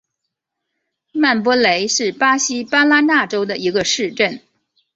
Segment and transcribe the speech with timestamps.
[1.11, 4.41] 曼波雷是巴西巴拉那州的一个市镇。